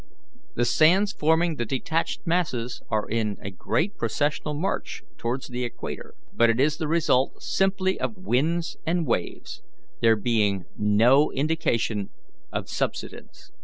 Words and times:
The 0.55 0.65
sands 0.65 1.13
forming 1.13 1.57
the 1.57 1.65
detached 1.65 2.25
masses 2.25 2.81
are 2.89 3.07
in 3.07 3.37
a 3.39 3.51
great 3.51 3.97
processional 3.97 4.55
march 4.55 5.03
towards 5.15 5.49
the 5.49 5.63
equator, 5.63 6.15
but 6.33 6.49
it 6.49 6.59
is 6.59 6.77
the 6.77 6.87
result 6.87 7.43
simply 7.43 7.99
of 7.99 8.17
winds 8.17 8.77
and 8.83 9.05
waves, 9.05 9.61
there 10.01 10.15
being 10.15 10.63
no 10.75 11.31
indication 11.31 12.09
of 12.51 12.67
subsidence. 12.67 13.51